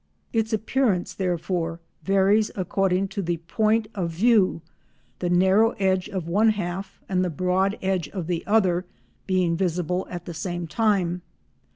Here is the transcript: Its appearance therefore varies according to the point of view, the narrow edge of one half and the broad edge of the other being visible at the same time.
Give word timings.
Its 0.33 0.51
appearance 0.51 1.13
therefore 1.13 1.79
varies 2.01 2.49
according 2.55 3.07
to 3.07 3.21
the 3.21 3.37
point 3.37 3.87
of 3.93 4.09
view, 4.09 4.63
the 5.19 5.29
narrow 5.29 5.75
edge 5.77 6.09
of 6.09 6.27
one 6.27 6.49
half 6.49 6.99
and 7.07 7.23
the 7.23 7.29
broad 7.29 7.77
edge 7.83 8.09
of 8.09 8.25
the 8.25 8.43
other 8.47 8.83
being 9.27 9.55
visible 9.55 10.07
at 10.09 10.25
the 10.25 10.33
same 10.33 10.65
time. 10.65 11.21